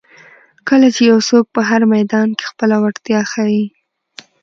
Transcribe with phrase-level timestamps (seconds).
[0.67, 3.65] کله چې یو څوک په هر میدان کې خپله وړتیا ښایي.